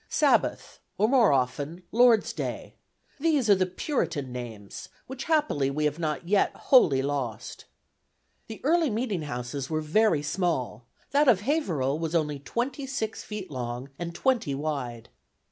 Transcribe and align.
Sabbath, 0.09 0.79
or 0.97 1.07
more 1.07 1.31
often 1.31 1.83
Lord's 1.91 2.33
Day: 2.33 2.73
these 3.19 3.51
are 3.51 3.55
the 3.55 3.67
Puritan 3.67 4.31
names, 4.31 4.89
which 5.05 5.25
happily 5.25 5.69
we 5.69 5.85
have 5.85 5.99
not 5.99 6.27
yet 6.27 6.55
wholly 6.55 7.03
lost. 7.03 7.65
The 8.47 8.61
early 8.63 8.89
meeting 8.89 9.21
houses 9.21 9.69
were 9.69 9.79
very 9.79 10.23
small; 10.23 10.87
that 11.11 11.27
of 11.27 11.41
Haverhill 11.41 11.99
was 11.99 12.15
only 12.15 12.39
twenty 12.39 12.87
six 12.87 13.21
feet 13.21 13.51
long 13.51 13.91
and 13.99 14.15
twenty 14.15 14.55
wide. 14.55 15.09